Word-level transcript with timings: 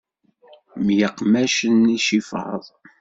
Myeqmacen 0.85 1.77
icifaḍ. 1.97 2.63